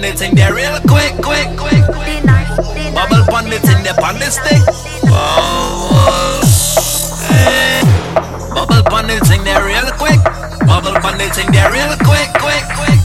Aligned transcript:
Pon 0.00 0.10
the 0.10 0.16
thing 0.16 0.34
there 0.34 0.54
real 0.54 0.80
quick, 0.88 1.12
quick, 1.22 1.48
quick. 1.58 1.84
Bubble 2.94 3.24
pon 3.28 3.50
the 3.50 3.58
thing 3.58 3.82
there 3.82 3.94
pon 3.94 4.18
the 4.18 4.30
stick. 4.30 4.62
Oh, 5.06 6.40
hey. 7.28 7.82
Bubble 8.54 8.82
pon 8.88 9.06
the 9.06 9.20
thing 9.26 9.44
there 9.44 9.64
real 9.64 9.90
quick. 9.98 10.22
Bubble 10.66 10.98
pon 11.00 11.18
the 11.18 11.28
thing 11.34 11.52
there 11.52 11.70
real 11.70 11.96
quick, 11.98 12.30
quick, 12.40 12.64
quick. 12.76 13.00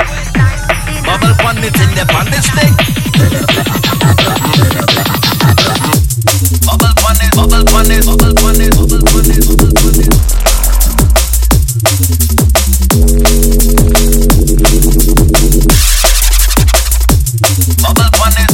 Bubble 1.05 1.35
pon 1.39 1.55
the 1.55 1.69
thing 1.71 1.95
there 1.95 2.05
pon 2.05 2.25
the 2.27 2.41
stick. 2.41 3.04